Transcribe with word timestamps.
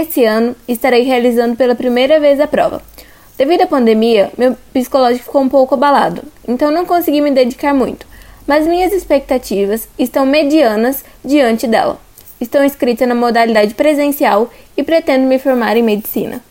Esse 0.00 0.24
ano 0.24 0.56
estarei 0.66 1.02
realizando 1.02 1.56
pela 1.56 1.74
primeira 1.74 2.18
vez 2.18 2.40
a 2.40 2.46
prova. 2.46 2.80
Devido 3.36 3.64
à 3.64 3.66
pandemia, 3.66 4.30
meu 4.38 4.56
psicológico 4.72 5.26
ficou 5.26 5.42
um 5.42 5.48
pouco 5.48 5.74
abalado, 5.74 6.22
então 6.48 6.70
não 6.70 6.86
consegui 6.86 7.20
me 7.20 7.30
dedicar 7.30 7.74
muito, 7.74 8.06
mas 8.46 8.66
minhas 8.66 8.94
expectativas 8.94 9.90
estão 9.98 10.24
medianas 10.24 11.04
diante 11.22 11.66
dela. 11.66 12.00
Estou 12.40 12.64
inscrita 12.64 13.06
na 13.06 13.14
modalidade 13.14 13.74
presencial 13.74 14.50
e 14.74 14.82
pretendo 14.82 15.26
me 15.26 15.38
formar 15.38 15.76
em 15.76 15.82
medicina. 15.82 16.42